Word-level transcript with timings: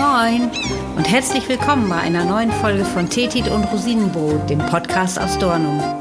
Moin 0.00 0.50
und 0.96 1.10
herzlich 1.10 1.46
willkommen 1.46 1.90
bei 1.90 1.96
einer 1.96 2.24
neuen 2.24 2.50
Folge 2.50 2.86
von 2.86 3.10
Tetit 3.10 3.48
und 3.48 3.64
Rosinenbrot, 3.64 4.48
dem 4.48 4.58
Podcast 4.60 5.20
aus 5.20 5.36
Dornum. 5.38 5.99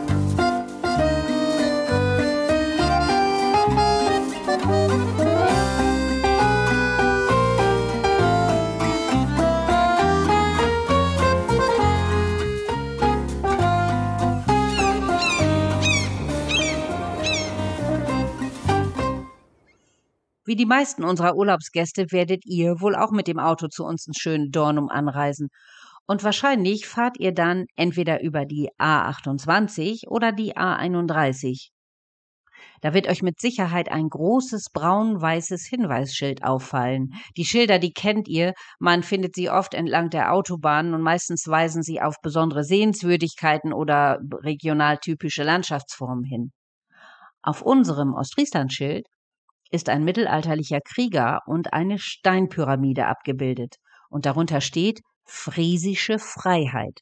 Wie 20.49 20.55
die 20.55 20.65
meisten 20.65 21.03
unserer 21.03 21.35
Urlaubsgäste 21.35 22.07
werdet 22.09 22.43
ihr 22.43 22.81
wohl 22.81 22.95
auch 22.95 23.11
mit 23.11 23.27
dem 23.27 23.37
Auto 23.37 23.67
zu 23.67 23.85
uns 23.85 24.07
ins 24.07 24.17
schönen 24.17 24.49
Dornum 24.49 24.89
anreisen. 24.89 25.49
Und 26.07 26.23
wahrscheinlich 26.23 26.87
fahrt 26.87 27.19
ihr 27.19 27.35
dann 27.35 27.65
entweder 27.75 28.23
über 28.23 28.45
die 28.45 28.71
A28 28.79 30.07
oder 30.07 30.31
die 30.31 30.57
A31. 30.57 31.69
Da 32.81 32.95
wird 32.95 33.07
euch 33.07 33.21
mit 33.21 33.39
Sicherheit 33.39 33.91
ein 33.91 34.09
großes 34.09 34.71
braun-weißes 34.73 35.67
Hinweisschild 35.67 36.43
auffallen. 36.43 37.11
Die 37.37 37.45
Schilder, 37.45 37.77
die 37.77 37.93
kennt 37.93 38.27
ihr, 38.27 38.53
man 38.79 39.03
findet 39.03 39.35
sie 39.35 39.51
oft 39.51 39.75
entlang 39.75 40.09
der 40.09 40.33
Autobahnen 40.33 40.95
und 40.95 41.03
meistens 41.03 41.47
weisen 41.47 41.83
sie 41.83 42.01
auf 42.01 42.15
besondere 42.23 42.63
Sehenswürdigkeiten 42.63 43.71
oder 43.71 44.17
regional 44.33 44.97
typische 44.97 45.43
Landschaftsformen 45.43 46.23
hin. 46.23 46.51
Auf 47.43 47.61
unserem 47.61 48.15
Ostfriesland-Schild 48.15 49.05
ist 49.71 49.89
ein 49.89 50.03
mittelalterlicher 50.03 50.79
Krieger 50.81 51.41
und 51.45 51.73
eine 51.73 51.99
Steinpyramide 51.99 53.05
abgebildet, 53.05 53.75
und 54.09 54.25
darunter 54.25 54.61
steht 54.61 55.01
Friesische 55.25 56.17
Freiheit. 56.17 57.01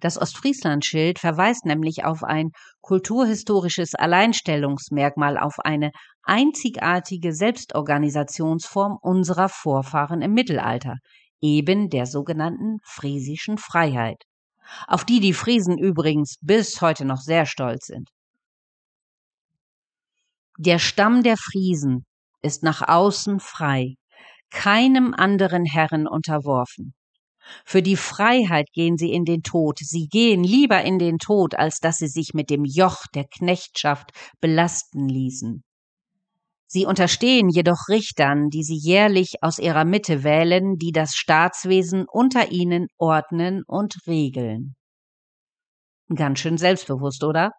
Das 0.00 0.16
Ostfrieslandschild 0.16 1.18
verweist 1.18 1.66
nämlich 1.66 2.04
auf 2.04 2.24
ein 2.24 2.52
kulturhistorisches 2.80 3.94
Alleinstellungsmerkmal, 3.94 5.36
auf 5.38 5.58
eine 5.58 5.90
einzigartige 6.22 7.34
Selbstorganisationsform 7.34 8.96
unserer 9.02 9.50
Vorfahren 9.50 10.22
im 10.22 10.32
Mittelalter, 10.32 10.96
eben 11.42 11.90
der 11.90 12.06
sogenannten 12.06 12.78
friesischen 12.82 13.58
Freiheit, 13.58 14.22
auf 14.86 15.04
die 15.04 15.20
die 15.20 15.34
Friesen 15.34 15.76
übrigens 15.76 16.36
bis 16.40 16.80
heute 16.80 17.04
noch 17.04 17.20
sehr 17.20 17.44
stolz 17.44 17.86
sind. 17.86 18.08
Der 20.62 20.78
Stamm 20.78 21.22
der 21.22 21.38
Friesen 21.38 22.04
ist 22.42 22.62
nach 22.62 22.86
außen 22.86 23.40
frei, 23.40 23.94
keinem 24.50 25.14
anderen 25.14 25.64
Herren 25.64 26.06
unterworfen. 26.06 26.92
Für 27.64 27.80
die 27.80 27.96
Freiheit 27.96 28.66
gehen 28.74 28.98
sie 28.98 29.10
in 29.10 29.24
den 29.24 29.40
Tod, 29.40 29.78
sie 29.78 30.06
gehen 30.08 30.44
lieber 30.44 30.82
in 30.82 30.98
den 30.98 31.16
Tod, 31.16 31.54
als 31.54 31.78
dass 31.78 31.96
sie 31.96 32.08
sich 32.08 32.34
mit 32.34 32.50
dem 32.50 32.66
Joch 32.66 33.04
der 33.14 33.24
Knechtschaft 33.24 34.10
belasten 34.42 35.08
ließen. 35.08 35.64
Sie 36.66 36.84
unterstehen 36.84 37.48
jedoch 37.48 37.88
Richtern, 37.88 38.50
die 38.50 38.62
sie 38.62 38.76
jährlich 38.76 39.36
aus 39.40 39.58
ihrer 39.58 39.86
Mitte 39.86 40.24
wählen, 40.24 40.76
die 40.76 40.92
das 40.92 41.14
Staatswesen 41.14 42.04
unter 42.06 42.52
ihnen 42.52 42.88
ordnen 42.98 43.62
und 43.66 43.96
regeln. 44.06 44.74
Ganz 46.14 46.40
schön 46.40 46.58
selbstbewusst, 46.58 47.22
oder? 47.22 47.52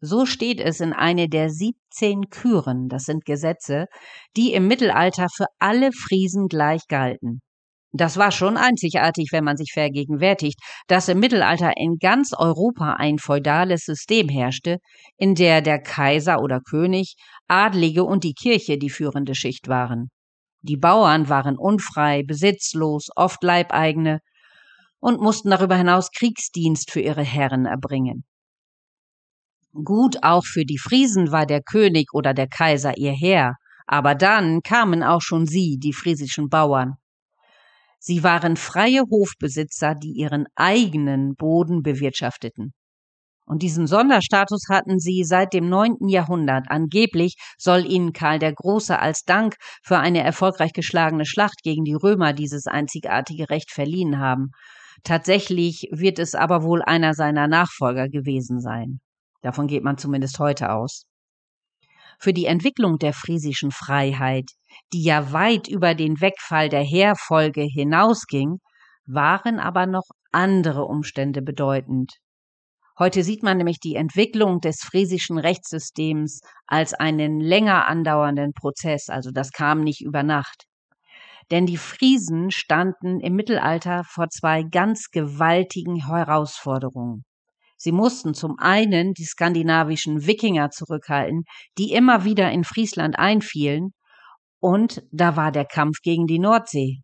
So 0.00 0.26
steht 0.26 0.60
es 0.60 0.80
in 0.80 0.92
eine 0.92 1.28
der 1.28 1.50
17 1.50 2.30
Küren, 2.30 2.88
das 2.88 3.04
sind 3.04 3.24
Gesetze, 3.24 3.86
die 4.36 4.52
im 4.52 4.68
Mittelalter 4.68 5.26
für 5.34 5.46
alle 5.58 5.90
Friesen 5.92 6.46
gleich 6.46 6.82
galten. 6.88 7.40
Das 7.92 8.16
war 8.16 8.30
schon 8.30 8.56
einzigartig, 8.56 9.30
wenn 9.32 9.42
man 9.42 9.56
sich 9.56 9.70
vergegenwärtigt, 9.72 10.58
dass 10.86 11.08
im 11.08 11.18
Mittelalter 11.18 11.72
in 11.76 11.96
ganz 11.98 12.32
Europa 12.36 12.92
ein 12.92 13.18
feudales 13.18 13.84
System 13.84 14.28
herrschte, 14.28 14.78
in 15.16 15.34
der 15.34 15.62
der 15.62 15.80
Kaiser 15.80 16.40
oder 16.42 16.60
König, 16.60 17.14
Adlige 17.48 18.04
und 18.04 18.22
die 18.22 18.34
Kirche 18.34 18.76
die 18.78 18.90
führende 18.90 19.34
Schicht 19.34 19.66
waren. 19.66 20.10
Die 20.60 20.76
Bauern 20.76 21.28
waren 21.28 21.56
unfrei, 21.56 22.22
besitzlos, 22.22 23.08
oft 23.16 23.42
Leibeigene, 23.42 24.20
und 25.00 25.20
mussten 25.20 25.50
darüber 25.50 25.76
hinaus 25.76 26.10
Kriegsdienst 26.10 26.90
für 26.90 27.00
ihre 27.00 27.22
Herren 27.22 27.66
erbringen. 27.66 28.24
Gut 29.72 30.22
auch 30.22 30.44
für 30.44 30.64
die 30.64 30.78
Friesen 30.78 31.32
war 31.32 31.46
der 31.46 31.62
König 31.62 32.08
oder 32.12 32.32
der 32.32 32.48
Kaiser 32.48 32.96
ihr 32.96 33.12
Herr, 33.12 33.56
aber 33.86 34.14
dann 34.14 34.62
kamen 34.62 35.02
auch 35.02 35.20
schon 35.20 35.46
sie, 35.46 35.78
die 35.78 35.92
friesischen 35.92 36.48
Bauern. 36.48 36.94
Sie 37.98 38.22
waren 38.22 38.56
freie 38.56 39.02
Hofbesitzer, 39.10 39.94
die 39.94 40.12
ihren 40.12 40.46
eigenen 40.54 41.34
Boden 41.34 41.82
bewirtschafteten. 41.82 42.72
Und 43.48 43.62
diesen 43.62 43.86
Sonderstatus 43.86 44.62
hatten 44.68 44.98
sie 44.98 45.22
seit 45.22 45.52
dem 45.52 45.68
neunten 45.68 46.08
Jahrhundert. 46.08 46.66
Angeblich 46.68 47.36
soll 47.56 47.86
ihnen 47.86 48.12
Karl 48.12 48.40
der 48.40 48.52
Große 48.52 48.98
als 48.98 49.22
Dank 49.22 49.54
für 49.84 49.98
eine 49.98 50.22
erfolgreich 50.22 50.72
geschlagene 50.72 51.24
Schlacht 51.24 51.62
gegen 51.62 51.84
die 51.84 51.94
Römer 51.94 52.32
dieses 52.32 52.66
einzigartige 52.66 53.48
Recht 53.48 53.70
verliehen 53.70 54.18
haben. 54.18 54.50
Tatsächlich 55.04 55.88
wird 55.92 56.18
es 56.18 56.34
aber 56.34 56.62
wohl 56.62 56.82
einer 56.82 57.14
seiner 57.14 57.48
Nachfolger 57.48 58.08
gewesen 58.08 58.60
sein. 58.60 59.00
Davon 59.42 59.66
geht 59.66 59.84
man 59.84 59.98
zumindest 59.98 60.38
heute 60.38 60.72
aus. 60.72 61.04
Für 62.18 62.32
die 62.32 62.46
Entwicklung 62.46 62.98
der 62.98 63.12
friesischen 63.12 63.70
Freiheit, 63.70 64.50
die 64.92 65.02
ja 65.02 65.32
weit 65.32 65.68
über 65.68 65.94
den 65.94 66.20
Wegfall 66.20 66.68
der 66.68 66.82
Heerfolge 66.82 67.62
hinausging, 67.62 68.58
waren 69.06 69.60
aber 69.60 69.86
noch 69.86 70.08
andere 70.32 70.84
Umstände 70.84 71.42
bedeutend. 71.42 72.14
Heute 72.98 73.22
sieht 73.22 73.42
man 73.42 73.58
nämlich 73.58 73.78
die 73.78 73.94
Entwicklung 73.94 74.60
des 74.60 74.80
friesischen 74.80 75.36
Rechtssystems 75.38 76.40
als 76.66 76.94
einen 76.94 77.40
länger 77.40 77.86
andauernden 77.86 78.54
Prozess, 78.54 79.08
also 79.10 79.30
das 79.30 79.52
kam 79.52 79.82
nicht 79.82 80.00
über 80.00 80.22
Nacht. 80.22 80.65
Denn 81.50 81.66
die 81.66 81.76
Friesen 81.76 82.50
standen 82.50 83.20
im 83.20 83.34
Mittelalter 83.34 84.02
vor 84.04 84.28
zwei 84.28 84.62
ganz 84.62 85.10
gewaltigen 85.10 86.06
Herausforderungen. 86.06 87.24
Sie 87.76 87.92
mussten 87.92 88.34
zum 88.34 88.58
einen 88.58 89.12
die 89.12 89.24
skandinavischen 89.24 90.26
Wikinger 90.26 90.70
zurückhalten, 90.70 91.44
die 91.78 91.92
immer 91.92 92.24
wieder 92.24 92.50
in 92.50 92.64
Friesland 92.64 93.18
einfielen, 93.18 93.92
und 94.58 95.02
da 95.12 95.36
war 95.36 95.52
der 95.52 95.66
Kampf 95.66 95.98
gegen 96.02 96.26
die 96.26 96.38
Nordsee, 96.38 97.02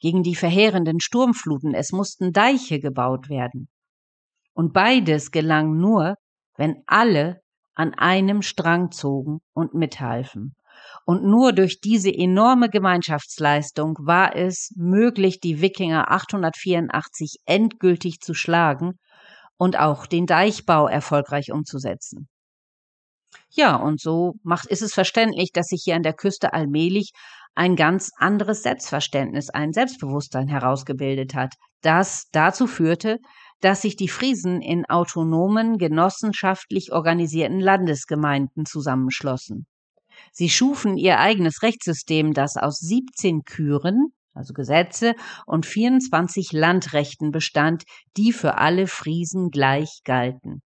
gegen 0.00 0.22
die 0.22 0.34
verheerenden 0.34 1.00
Sturmfluten, 1.00 1.74
es 1.74 1.92
mussten 1.92 2.32
Deiche 2.32 2.80
gebaut 2.80 3.28
werden. 3.28 3.68
Und 4.54 4.72
beides 4.72 5.30
gelang 5.30 5.76
nur, 5.76 6.16
wenn 6.56 6.82
alle 6.86 7.40
an 7.74 7.94
einem 7.94 8.42
Strang 8.42 8.90
zogen 8.90 9.40
und 9.52 9.74
mithalfen. 9.74 10.54
Und 11.06 11.24
nur 11.24 11.52
durch 11.52 11.80
diese 11.80 12.10
enorme 12.10 12.70
Gemeinschaftsleistung 12.70 13.96
war 14.00 14.34
es 14.34 14.70
möglich, 14.76 15.40
die 15.40 15.60
Wikinger 15.60 16.10
884 16.10 17.36
endgültig 17.44 18.20
zu 18.20 18.34
schlagen 18.34 18.98
und 19.56 19.78
auch 19.78 20.06
den 20.06 20.26
Deichbau 20.26 20.86
erfolgreich 20.86 21.52
umzusetzen. 21.52 22.28
Ja, 23.50 23.76
und 23.76 24.00
so 24.00 24.34
macht, 24.42 24.66
ist 24.66 24.82
es 24.82 24.94
verständlich, 24.94 25.50
dass 25.52 25.66
sich 25.66 25.82
hier 25.84 25.96
an 25.96 26.02
der 26.02 26.14
Küste 26.14 26.52
allmählich 26.52 27.12
ein 27.54 27.76
ganz 27.76 28.10
anderes 28.16 28.62
Selbstverständnis, 28.62 29.50
ein 29.50 29.72
Selbstbewusstsein 29.72 30.48
herausgebildet 30.48 31.34
hat, 31.34 31.54
das 31.82 32.26
dazu 32.32 32.66
führte, 32.66 33.18
dass 33.60 33.82
sich 33.82 33.96
die 33.96 34.08
Friesen 34.08 34.60
in 34.60 34.84
autonomen, 34.86 35.78
genossenschaftlich 35.78 36.92
organisierten 36.92 37.60
Landesgemeinden 37.60 38.66
zusammenschlossen. 38.66 39.66
Sie 40.36 40.50
schufen 40.50 40.96
ihr 40.96 41.20
eigenes 41.20 41.62
Rechtssystem, 41.62 42.32
das 42.32 42.56
aus 42.56 42.80
17 42.80 43.42
Küren, 43.44 44.08
also 44.34 44.52
Gesetze, 44.52 45.14
und 45.46 45.64
24 45.64 46.50
Landrechten 46.50 47.30
bestand, 47.30 47.84
die 48.16 48.32
für 48.32 48.58
alle 48.58 48.88
Friesen 48.88 49.50
gleich 49.50 50.00
galten. 50.02 50.60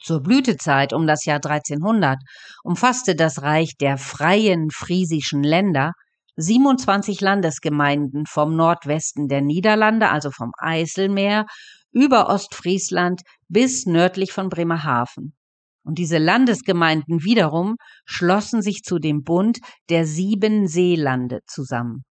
Zur 0.00 0.24
Blütezeit 0.24 0.92
um 0.92 1.06
das 1.06 1.24
Jahr 1.24 1.36
1300 1.36 2.18
umfasste 2.64 3.14
das 3.14 3.42
Reich 3.42 3.76
der 3.80 3.96
freien 3.96 4.70
friesischen 4.72 5.44
Länder 5.44 5.92
27 6.34 7.20
Landesgemeinden 7.20 8.26
vom 8.26 8.56
Nordwesten 8.56 9.28
der 9.28 9.42
Niederlande, 9.42 10.08
also 10.08 10.32
vom 10.32 10.50
Eiselmeer, 10.58 11.46
über 11.92 12.28
Ostfriesland 12.28 13.20
bis 13.46 13.86
nördlich 13.86 14.32
von 14.32 14.48
Bremerhaven. 14.48 15.36
Und 15.84 15.98
diese 15.98 16.18
Landesgemeinden 16.18 17.24
wiederum 17.24 17.76
schlossen 18.04 18.62
sich 18.62 18.82
zu 18.82 18.98
dem 18.98 19.22
Bund 19.24 19.58
der 19.90 20.06
sieben 20.06 20.66
Seelande 20.66 21.40
zusammen. 21.46 22.04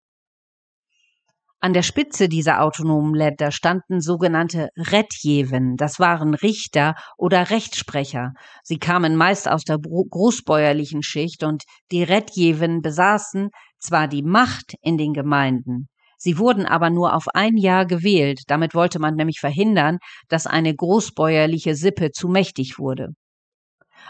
An 1.61 1.73
der 1.73 1.83
Spitze 1.83 2.29
dieser 2.29 2.61
autonomen 2.61 3.13
Länder 3.13 3.51
standen 3.51 3.99
sogenannte 3.99 4.69
Redjewen, 4.77 5.75
das 5.75 5.99
waren 5.99 6.33
Richter 6.33 6.95
oder 7.17 7.49
Rechtsprecher. 7.49 8.31
Sie 8.63 8.77
kamen 8.77 9.17
meist 9.17 9.49
aus 9.49 9.65
der 9.65 9.77
großbäuerlichen 9.77 11.03
Schicht 11.03 11.43
und 11.43 11.63
die 11.91 12.01
Redjewen 12.01 12.81
besaßen 12.81 13.49
zwar 13.77 14.07
die 14.07 14.23
Macht 14.23 14.75
in 14.81 14.97
den 14.97 15.11
Gemeinden, 15.11 15.89
sie 16.17 16.37
wurden 16.37 16.65
aber 16.65 16.89
nur 16.89 17.13
auf 17.13 17.27
ein 17.33 17.57
Jahr 17.57 17.85
gewählt, 17.85 18.43
damit 18.47 18.73
wollte 18.73 18.99
man 18.99 19.15
nämlich 19.15 19.41
verhindern, 19.41 19.97
dass 20.29 20.47
eine 20.47 20.73
großbäuerliche 20.73 21.75
Sippe 21.75 22.11
zu 22.11 22.29
mächtig 22.29 22.79
wurde. 22.79 23.09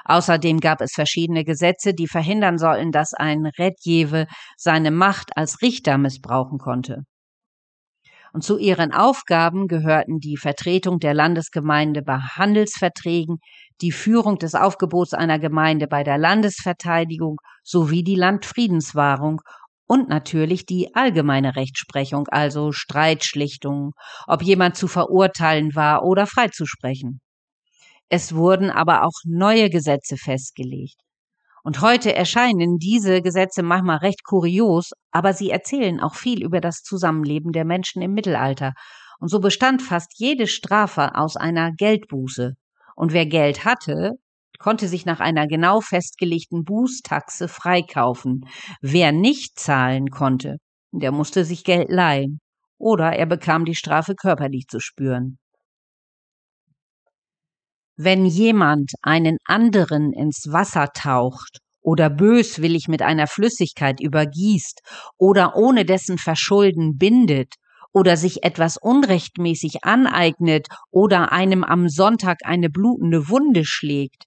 Außerdem 0.05 0.59
gab 0.59 0.81
es 0.81 0.91
verschiedene 0.93 1.43
Gesetze, 1.43 1.93
die 1.93 2.07
verhindern 2.07 2.57
sollten, 2.57 2.91
dass 2.91 3.13
ein 3.13 3.45
Redjewe 3.45 4.27
seine 4.57 4.91
Macht 4.91 5.35
als 5.35 5.61
Richter 5.61 5.97
missbrauchen 5.97 6.57
konnte 6.57 7.03
und 8.33 8.43
zu 8.43 8.57
ihren 8.57 8.93
Aufgaben 8.93 9.67
gehörten 9.67 10.19
die 10.19 10.37
Vertretung 10.37 10.99
der 10.99 11.13
Landesgemeinde 11.13 12.01
bei 12.01 12.17
Handelsverträgen, 12.17 13.37
die 13.81 13.91
Führung 13.91 14.37
des 14.37 14.55
Aufgebots 14.55 15.13
einer 15.13 15.39
Gemeinde 15.39 15.87
bei 15.87 16.03
der 16.03 16.17
Landesverteidigung 16.17 17.37
sowie 17.63 18.03
die 18.03 18.15
Landfriedenswahrung 18.15 19.41
und 19.87 20.09
natürlich 20.09 20.65
die 20.65 20.93
allgemeine 20.93 21.55
Rechtsprechung, 21.55 22.27
also 22.27 22.71
Streitschlichtung, 22.71 23.93
ob 24.27 24.43
jemand 24.43 24.75
zu 24.75 24.87
verurteilen 24.87 25.75
war 25.75 26.03
oder 26.03 26.27
freizusprechen. 26.27 27.21
Es 28.09 28.35
wurden 28.35 28.71
aber 28.71 29.03
auch 29.03 29.21
neue 29.23 29.69
Gesetze 29.69 30.17
festgelegt. 30.17 30.97
Und 31.63 31.81
heute 31.81 32.15
erscheinen 32.15 32.77
diese 32.77 33.21
Gesetze 33.21 33.61
manchmal 33.61 33.97
recht 33.97 34.23
kurios, 34.23 34.91
aber 35.11 35.33
sie 35.33 35.51
erzählen 35.51 35.99
auch 35.99 36.15
viel 36.15 36.43
über 36.43 36.61
das 36.61 36.81
Zusammenleben 36.81 37.51
der 37.51 37.65
Menschen 37.65 38.01
im 38.01 38.13
Mittelalter. 38.13 38.73
Und 39.19 39.27
so 39.29 39.39
bestand 39.39 39.81
fast 39.81 40.13
jede 40.17 40.47
Strafe 40.47 41.15
aus 41.15 41.35
einer 41.35 41.71
Geldbuße. 41.71 42.53
Und 42.95 43.13
wer 43.13 43.25
Geld 43.25 43.65
hatte, 43.65 44.13
konnte 44.57 44.87
sich 44.87 45.05
nach 45.05 45.19
einer 45.19 45.47
genau 45.47 45.81
festgelegten 45.81 46.63
Bußtaxe 46.63 47.47
freikaufen. 47.47 48.45
Wer 48.81 49.11
nicht 49.11 49.59
zahlen 49.59 50.09
konnte, 50.09 50.57
der 50.91 51.11
musste 51.11 51.45
sich 51.45 51.63
Geld 51.63 51.89
leihen. 51.89 52.39
Oder 52.77 53.13
er 53.13 53.25
bekam 53.25 53.65
die 53.65 53.75
Strafe 53.75 54.15
körperlich 54.15 54.67
zu 54.67 54.79
spüren. 54.79 55.37
Wenn 58.01 58.25
jemand 58.25 58.93
einen 59.01 59.39
anderen 59.43 60.13
ins 60.13 60.45
Wasser 60.49 60.87
taucht 60.93 61.59
oder 61.81 62.09
böswillig 62.09 62.87
mit 62.87 63.01
einer 63.01 63.27
Flüssigkeit 63.27 63.99
übergießt 63.99 64.79
oder 65.17 65.57
ohne 65.57 65.83
dessen 65.83 66.17
Verschulden 66.17 66.97
bindet 66.97 67.55
oder 67.91 68.15
sich 68.15 68.45
etwas 68.45 68.77
unrechtmäßig 68.77 69.83
aneignet 69.83 70.67
oder 70.91 71.33
einem 71.33 71.65
am 71.65 71.89
Sonntag 71.89 72.37
eine 72.45 72.69
blutende 72.69 73.27
Wunde 73.27 73.65
schlägt, 73.65 74.23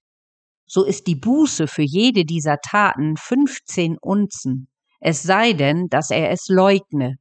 so 0.67 0.83
ist 0.83 1.07
die 1.07 1.15
Buße 1.15 1.65
für 1.65 1.81
jede 1.81 2.25
dieser 2.25 2.59
Taten 2.59 3.17
15 3.17 3.97
Unzen, 3.99 4.67
es 4.99 5.23
sei 5.23 5.53
denn, 5.53 5.87
dass 5.89 6.11
er 6.11 6.29
es 6.29 6.47
leugne 6.47 7.17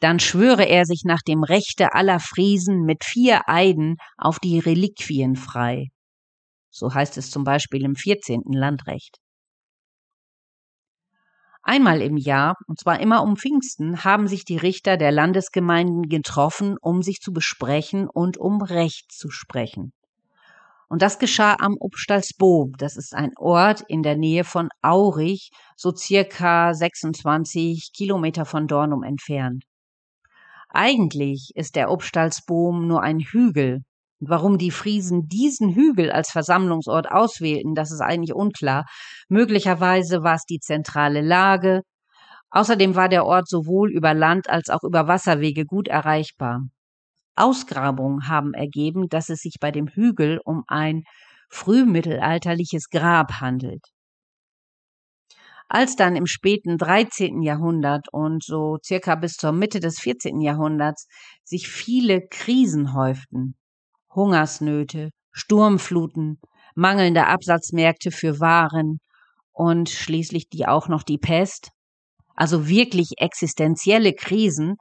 dann 0.00 0.20
schwöre 0.20 0.68
er 0.68 0.84
sich 0.84 1.02
nach 1.04 1.22
dem 1.26 1.42
Rechte 1.42 1.94
aller 1.94 2.20
Friesen 2.20 2.82
mit 2.82 3.04
vier 3.04 3.48
Eiden 3.48 3.96
auf 4.16 4.38
die 4.38 4.58
Reliquien 4.58 5.36
frei. 5.36 5.88
So 6.70 6.92
heißt 6.92 7.16
es 7.16 7.30
zum 7.30 7.44
Beispiel 7.44 7.84
im 7.84 7.96
14. 7.96 8.42
Landrecht. 8.50 9.16
Einmal 11.62 12.00
im 12.00 12.16
Jahr, 12.16 12.54
und 12.68 12.78
zwar 12.78 13.00
immer 13.00 13.22
um 13.24 13.36
Pfingsten, 13.36 14.04
haben 14.04 14.28
sich 14.28 14.44
die 14.44 14.56
Richter 14.56 14.96
der 14.96 15.10
Landesgemeinden 15.10 16.08
getroffen, 16.08 16.76
um 16.80 17.02
sich 17.02 17.18
zu 17.20 17.32
besprechen 17.32 18.08
und 18.08 18.36
um 18.36 18.62
Recht 18.62 19.10
zu 19.10 19.30
sprechen. 19.30 19.92
Und 20.88 21.02
das 21.02 21.18
geschah 21.18 21.56
am 21.58 21.74
Obstalsboom. 21.80 22.74
Das 22.78 22.96
ist 22.96 23.14
ein 23.14 23.32
Ort 23.36 23.82
in 23.88 24.04
der 24.04 24.16
Nähe 24.16 24.44
von 24.44 24.68
Aurich, 24.82 25.50
so 25.76 25.92
circa 25.92 26.72
26 26.72 27.90
Kilometer 27.92 28.44
von 28.44 28.68
Dornum 28.68 29.02
entfernt. 29.02 29.64
Eigentlich 30.68 31.50
ist 31.54 31.76
der 31.76 31.90
Obstalsboom 31.90 32.86
nur 32.86 33.02
ein 33.02 33.20
Hügel. 33.20 33.82
Und 34.20 34.30
warum 34.30 34.58
die 34.58 34.70
Friesen 34.70 35.28
diesen 35.28 35.74
Hügel 35.74 36.10
als 36.10 36.30
Versammlungsort 36.30 37.10
auswählten, 37.10 37.74
das 37.74 37.92
ist 37.92 38.00
eigentlich 38.00 38.34
unklar. 38.34 38.86
Möglicherweise 39.28 40.22
war 40.22 40.36
es 40.36 40.44
die 40.44 40.60
zentrale 40.60 41.20
Lage. 41.20 41.82
Außerdem 42.50 42.94
war 42.94 43.08
der 43.08 43.26
Ort 43.26 43.48
sowohl 43.48 43.90
über 43.92 44.14
Land 44.14 44.48
als 44.48 44.70
auch 44.70 44.82
über 44.84 45.08
Wasserwege 45.08 45.64
gut 45.64 45.88
erreichbar. 45.88 46.62
Ausgrabungen 47.36 48.28
haben 48.28 48.54
ergeben, 48.54 49.08
dass 49.08 49.28
es 49.28 49.40
sich 49.40 49.56
bei 49.60 49.70
dem 49.70 49.88
Hügel 49.88 50.40
um 50.44 50.64
ein 50.68 51.02
frühmittelalterliches 51.50 52.88
Grab 52.88 53.40
handelt. 53.40 53.82
Als 55.68 55.96
dann 55.96 56.14
im 56.14 56.26
späten 56.26 56.78
13. 56.78 57.42
Jahrhundert 57.42 58.06
und 58.12 58.44
so 58.44 58.78
circa 58.84 59.16
bis 59.16 59.34
zur 59.34 59.52
Mitte 59.52 59.80
des 59.80 59.98
14. 59.98 60.40
Jahrhunderts 60.40 61.08
sich 61.44 61.68
viele 61.68 62.26
Krisen 62.28 62.94
häuften, 62.94 63.56
Hungersnöte, 64.14 65.10
Sturmfluten, 65.32 66.38
mangelnde 66.74 67.26
Absatzmärkte 67.26 68.12
für 68.12 68.38
Waren 68.38 69.00
und 69.52 69.88
schließlich 69.88 70.48
die 70.48 70.66
auch 70.66 70.88
noch 70.88 71.02
die 71.02 71.18
Pest, 71.18 71.70
also 72.36 72.68
wirklich 72.68 73.14
existenzielle 73.16 74.12
Krisen, 74.12 74.76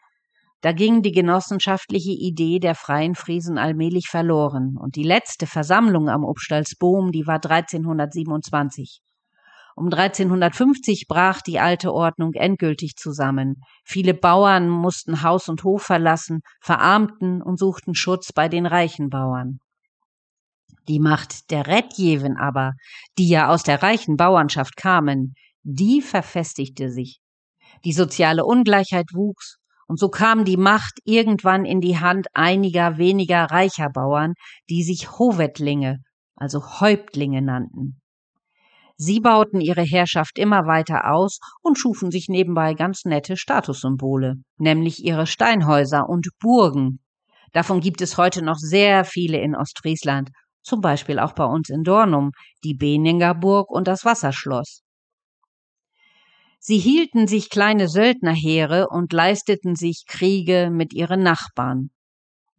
da 0.61 0.71
ging 0.71 1.01
die 1.01 1.11
genossenschaftliche 1.11 2.11
Idee 2.11 2.59
der 2.59 2.75
freien 2.75 3.15
Friesen 3.15 3.57
allmählich 3.57 4.07
verloren. 4.09 4.77
Und 4.79 4.95
die 4.95 5.03
letzte 5.03 5.47
Versammlung 5.47 6.09
am 6.09 6.23
Obstalsboom, 6.23 7.11
die 7.11 7.27
war 7.27 7.35
1327. 7.35 9.01
Um 9.77 9.87
1350 9.87 11.05
brach 11.07 11.41
die 11.41 11.59
alte 11.59 11.93
Ordnung 11.93 12.33
endgültig 12.33 12.95
zusammen. 12.95 13.61
Viele 13.83 14.13
Bauern 14.13 14.69
mussten 14.69 15.21
Haus 15.21 15.49
und 15.49 15.65
Hof 15.65 15.83
verlassen, 15.83 16.39
verarmten 16.61 17.41
und 17.41 17.59
suchten 17.59 17.93
Schutz 17.93 18.31
bei 18.31 18.47
den 18.47 18.65
reichen 18.65 19.09
Bauern. 19.09 19.59
Die 20.87 20.99
Macht 20.99 21.51
der 21.51 21.67
Redjewen 21.67 22.37
aber, 22.37 22.73
die 23.17 23.27
ja 23.27 23.49
aus 23.49 23.63
der 23.63 23.83
reichen 23.83 24.15
Bauernschaft 24.15 24.77
kamen, 24.77 25.33
die 25.63 26.01
verfestigte 26.01 26.89
sich. 26.89 27.19
Die 27.83 27.93
soziale 27.93 28.45
Ungleichheit 28.45 29.07
wuchs, 29.13 29.57
und 29.87 29.99
so 29.99 30.09
kam 30.09 30.45
die 30.45 30.57
Macht 30.57 30.99
irgendwann 31.03 31.65
in 31.65 31.81
die 31.81 31.99
Hand 31.99 32.27
einiger 32.33 32.97
weniger 32.97 33.45
reicher 33.45 33.89
Bauern, 33.89 34.33
die 34.69 34.83
sich 34.83 35.19
Howettlinge, 35.19 35.99
also 36.35 36.79
Häuptlinge 36.79 37.41
nannten. 37.41 38.01
Sie 38.97 39.19
bauten 39.19 39.59
ihre 39.59 39.81
Herrschaft 39.81 40.37
immer 40.39 40.67
weiter 40.67 41.11
aus 41.11 41.39
und 41.61 41.77
schufen 41.77 42.11
sich 42.11 42.29
nebenbei 42.29 42.73
ganz 42.73 43.03
nette 43.03 43.35
Statussymbole, 43.35 44.35
nämlich 44.57 45.03
ihre 45.03 45.27
Steinhäuser 45.27 46.07
und 46.07 46.29
Burgen. 46.39 46.99
Davon 47.51 47.81
gibt 47.81 48.01
es 48.01 48.17
heute 48.17 48.41
noch 48.41 48.57
sehr 48.57 49.03
viele 49.03 49.39
in 49.39 49.55
Ostfriesland, 49.55 50.29
zum 50.61 50.79
Beispiel 50.79 51.19
auch 51.19 51.33
bei 51.33 51.45
uns 51.45 51.69
in 51.69 51.83
Dornum, 51.83 52.31
die 52.63 52.73
Beninger 52.73 53.35
Burg 53.35 53.69
und 53.69 53.87
das 53.87 54.05
Wasserschloss. 54.05 54.81
Sie 56.59 56.79
hielten 56.79 57.27
sich 57.27 57.49
kleine 57.49 57.87
Söldnerheere 57.87 58.87
und 58.89 59.13
leisteten 59.13 59.75
sich 59.75 60.05
Kriege 60.07 60.69
mit 60.71 60.93
ihren 60.93 61.21
Nachbarn. 61.21 61.91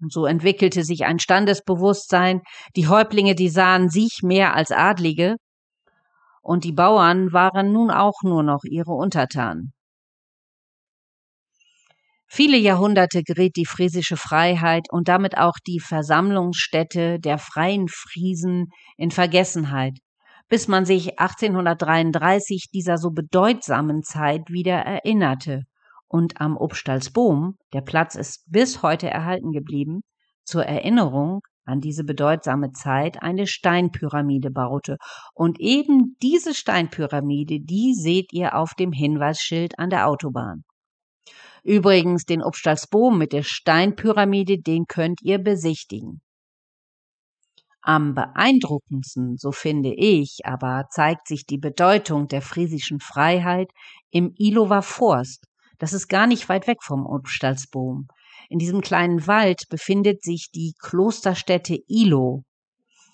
Und 0.00 0.12
so 0.12 0.26
entwickelte 0.26 0.84
sich 0.84 1.06
ein 1.06 1.18
Standesbewusstsein, 1.18 2.42
die 2.76 2.86
Häuptlinge, 2.86 3.34
die 3.34 3.48
sahen 3.48 3.88
sich 3.88 4.20
mehr 4.22 4.54
als 4.54 4.70
Adlige, 4.70 5.36
und 6.46 6.62
die 6.62 6.72
Bauern 6.72 7.32
waren 7.32 7.72
nun 7.72 7.90
auch 7.90 8.22
nur 8.22 8.44
noch 8.44 8.62
ihre 8.62 8.92
Untertanen. 8.92 9.72
Viele 12.28 12.56
Jahrhunderte 12.56 13.22
geriet 13.24 13.56
die 13.56 13.66
friesische 13.66 14.16
Freiheit 14.16 14.86
und 14.90 15.08
damit 15.08 15.36
auch 15.36 15.56
die 15.66 15.80
Versammlungsstätte 15.80 17.18
der 17.18 17.38
freien 17.38 17.88
Friesen 17.88 18.66
in 18.96 19.10
Vergessenheit, 19.10 19.98
bis 20.48 20.68
man 20.68 20.84
sich 20.84 21.18
1833 21.18 22.66
dieser 22.72 22.98
so 22.98 23.10
bedeutsamen 23.10 24.04
Zeit 24.04 24.42
wieder 24.48 24.76
erinnerte 24.76 25.62
und 26.06 26.40
am 26.40 26.56
Obstalsboom, 26.56 27.56
der 27.72 27.80
Platz 27.80 28.14
ist 28.14 28.44
bis 28.46 28.82
heute 28.82 29.10
erhalten 29.10 29.50
geblieben, 29.50 30.02
zur 30.44 30.64
Erinnerung 30.64 31.40
an 31.66 31.80
diese 31.80 32.04
bedeutsame 32.04 32.72
Zeit 32.72 33.22
eine 33.22 33.46
Steinpyramide 33.46 34.50
baute. 34.50 34.96
Und 35.34 35.60
eben 35.60 36.16
diese 36.22 36.54
Steinpyramide, 36.54 37.60
die 37.60 37.94
seht 37.94 38.32
ihr 38.32 38.56
auf 38.56 38.74
dem 38.74 38.92
Hinweisschild 38.92 39.78
an 39.78 39.90
der 39.90 40.08
Autobahn. 40.08 40.64
Übrigens, 41.62 42.24
den 42.24 42.42
Obstalsboom 42.42 43.18
mit 43.18 43.32
der 43.32 43.42
Steinpyramide, 43.42 44.58
den 44.60 44.86
könnt 44.86 45.20
ihr 45.22 45.38
besichtigen. 45.38 46.20
Am 47.80 48.14
beeindruckendsten, 48.14 49.36
so 49.36 49.52
finde 49.52 49.92
ich, 49.94 50.40
aber 50.44 50.86
zeigt 50.90 51.28
sich 51.28 51.46
die 51.46 51.58
Bedeutung 51.58 52.28
der 52.28 52.42
friesischen 52.42 53.00
Freiheit 53.00 53.70
im 54.10 54.32
Ilower 54.36 54.82
Forst, 54.82 55.46
Das 55.78 55.92
ist 55.92 56.08
gar 56.08 56.26
nicht 56.26 56.48
weit 56.48 56.66
weg 56.66 56.78
vom 56.82 57.04
Obstalsboom. 57.04 58.08
In 58.48 58.58
diesem 58.58 58.80
kleinen 58.80 59.26
Wald 59.26 59.64
befindet 59.68 60.22
sich 60.22 60.50
die 60.54 60.74
Klosterstätte 60.80 61.78
Ilo. 61.88 62.42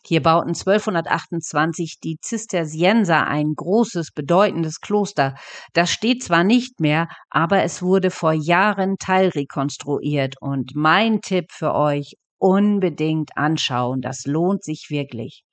Hier 0.05 0.21
bauten 0.21 0.49
1228 0.49 2.01
die 2.03 2.19
Zisterzienser 2.21 3.27
ein 3.29 3.53
großes, 3.55 4.11
bedeutendes 4.13 4.81
Kloster. 4.81 5.37
Das 5.75 5.91
steht 5.91 6.25
zwar 6.25 6.43
nicht 6.43 6.81
mehr, 6.81 7.09
aber 7.31 7.63
es 7.63 7.83
wurde 7.83 8.11
vor 8.11 8.33
Jahren 8.33 8.97
teilrekonstruiert 8.99 10.35
und 10.41 10.73
mein 10.75 11.21
Tipp 11.21 11.53
für 11.53 11.75
euch, 11.75 12.15
unbedingt 12.39 13.37
anschauen, 13.37 14.01
das 14.01 14.27
lohnt 14.27 14.65
sich 14.65 14.87
wirklich. 14.91 15.45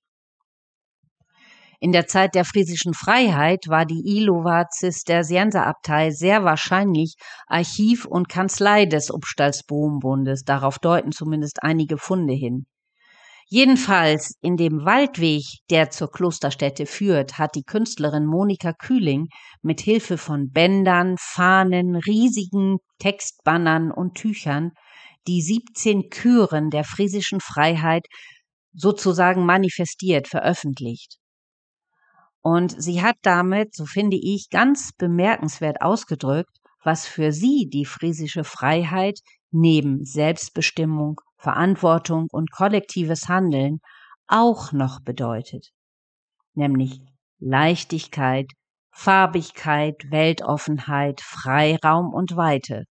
In 1.81 1.93
der 1.93 2.07
Zeit 2.07 2.35
der 2.35 2.43
friesischen 2.43 2.93
Freiheit 2.93 3.69
war 3.69 3.85
die 3.85 4.03
Ilowa 4.05 4.67
Zisterzienserabtei 4.67 6.11
sehr 6.11 6.43
wahrscheinlich 6.43 7.15
Archiv 7.47 8.03
und 8.05 8.27
Kanzlei 8.27 8.85
des 8.85 9.09
Upstalsbohmbundes. 9.09 10.43
Darauf 10.43 10.79
deuten 10.79 11.13
zumindest 11.13 11.63
einige 11.63 11.97
Funde 11.97 12.33
hin. 12.33 12.65
Jedenfalls 13.47 14.35
in 14.41 14.57
dem 14.57 14.83
Waldweg, 14.83 15.43
der 15.71 15.89
zur 15.89 16.11
Klosterstätte 16.11 16.85
führt, 16.85 17.37
hat 17.37 17.55
die 17.55 17.63
Künstlerin 17.63 18.25
Monika 18.25 18.73
Kühling 18.73 19.27
mit 19.61 19.79
Hilfe 19.79 20.17
von 20.17 20.51
Bändern, 20.51 21.15
Fahnen, 21.17 21.95
riesigen 21.95 22.77
Textbannern 22.99 23.89
und 23.89 24.15
Tüchern 24.15 24.71
die 25.27 25.41
17 25.41 26.09
Küren 26.09 26.69
der 26.69 26.83
friesischen 26.83 27.39
Freiheit 27.39 28.05
sozusagen 28.73 29.45
manifestiert, 29.45 30.27
veröffentlicht. 30.27 31.18
Und 32.41 32.81
sie 32.81 33.01
hat 33.01 33.17
damit, 33.21 33.75
so 33.75 33.85
finde 33.85 34.17
ich, 34.17 34.49
ganz 34.49 34.91
bemerkenswert 34.97 35.81
ausgedrückt, 35.81 36.57
was 36.83 37.05
für 37.05 37.31
sie 37.31 37.69
die 37.69 37.85
friesische 37.85 38.43
Freiheit 38.43 39.19
neben 39.51 40.05
Selbstbestimmung, 40.05 41.19
Verantwortung 41.37 42.27
und 42.31 42.51
kollektives 42.51 43.27
Handeln 43.27 43.79
auch 44.27 44.71
noch 44.71 45.01
bedeutet, 45.01 45.69
nämlich 46.53 47.01
Leichtigkeit, 47.39 48.51
Farbigkeit, 48.91 49.95
Weltoffenheit, 50.09 51.21
Freiraum 51.21 52.13
und 52.13 52.35
Weite. 52.35 52.83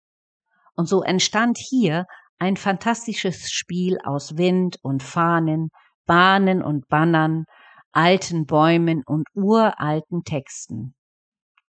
Und 0.75 0.89
so 0.89 1.03
entstand 1.03 1.59
hier 1.59 2.05
ein 2.39 2.57
fantastisches 2.57 3.51
Spiel 3.51 3.99
aus 4.05 4.37
Wind 4.37 4.77
und 4.83 5.03
Fahnen, 5.03 5.71
Bahnen 6.07 6.63
und 6.63 6.87
Bannern, 6.89 7.45
alten 7.97 8.45
Bäumen 8.45 9.03
und 9.07 9.27
uralten 9.35 10.23
Texten. 10.23 10.95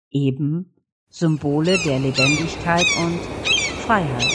Eben 0.09 0.73
Symbole 1.09 1.77
der 1.83 1.99
Lebendigkeit 1.99 2.85
und 3.03 3.19
Freiheit. 3.85 4.31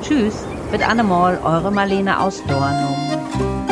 Tschüss, 0.00 0.46
mit 0.72 0.88
Annemol, 0.88 1.38
eure 1.44 1.70
Marlene 1.70 2.18
aus 2.18 2.42
Dornum. 2.46 3.69